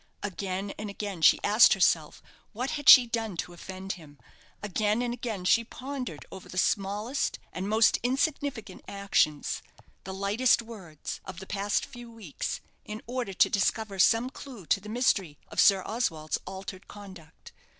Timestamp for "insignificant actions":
8.01-9.61